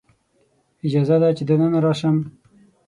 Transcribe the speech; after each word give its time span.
اجازه 0.85 1.15
ده 1.21 1.29
چې 1.37 1.43
دننه 1.49 1.79
راشم؟ 1.85 2.17